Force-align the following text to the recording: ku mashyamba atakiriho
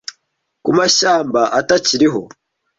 ku 0.63 0.69
mashyamba 0.77 1.41
atakiriho 1.59 2.21